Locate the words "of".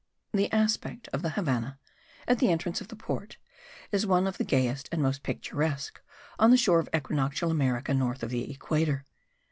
1.13-1.21, 2.81-2.87, 4.25-4.39, 6.79-6.89, 8.23-8.31